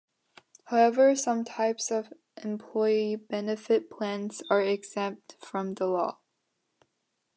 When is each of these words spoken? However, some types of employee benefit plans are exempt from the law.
However, 0.65 1.15
some 1.15 1.45
types 1.45 1.91
of 1.91 2.11
employee 2.43 3.17
benefit 3.17 3.87
plans 3.91 4.41
are 4.49 4.59
exempt 4.63 5.35
from 5.39 5.75
the 5.75 5.85
law. 5.85 6.17